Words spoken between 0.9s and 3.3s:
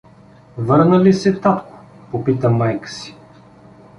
ли се татко?— попита майка си.